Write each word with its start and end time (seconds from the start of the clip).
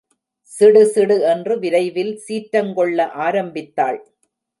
சிடு 0.51 0.81
சிடு 0.93 1.17
என்று 1.33 1.53
விரைவில் 1.59 2.11
சீற்றங்கொள்ள 2.25 2.97
ஆரம்பித்தாள். 3.27 3.99